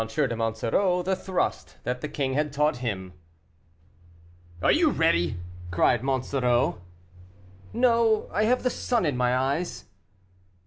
DE 0.03 0.35
MONSOREAU 0.35 1.03
THE 1.03 1.15
THRUST 1.15 1.75
THAT 1.83 2.01
THE 2.01 2.07
KING 2.09 2.33
HAD 2.33 2.51
TAUGHT 2.51 2.77
HIM. 2.77 3.13
"Are 4.63 4.71
you 4.71 4.89
ready?" 4.89 5.37
cried 5.69 6.01
Monsoreau. 6.01 6.81
"No; 7.71 8.27
I 8.33 8.45
have 8.45 8.63
the 8.63 8.71
sun 8.71 9.05
in 9.05 9.15
my 9.15 9.37
eyes." 9.37 9.85